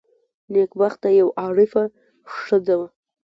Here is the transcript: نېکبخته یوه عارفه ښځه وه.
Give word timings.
نېکبخته 0.53 1.09
یوه 1.19 1.33
عارفه 1.41 1.83
ښځه 2.35 2.75
وه. 2.79 2.87